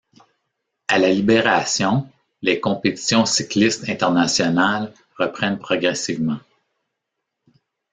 À 0.87 0.97
la 0.97 1.11
Libération, 1.11 2.09
les 2.41 2.59
compétitions 2.59 3.27
cyclistes 3.27 3.87
internationales 3.87 4.91
reprennent 5.19 5.59
progressivement. 5.59 6.39